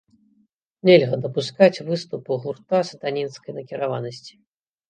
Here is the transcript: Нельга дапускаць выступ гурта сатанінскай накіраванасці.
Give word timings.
Нельга 0.89 1.17
дапускаць 1.25 1.83
выступ 1.89 2.31
гурта 2.47 2.81
сатанінскай 2.91 3.51
накіраванасці. 3.59 4.33